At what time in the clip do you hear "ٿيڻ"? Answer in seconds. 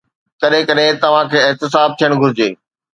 1.99-2.11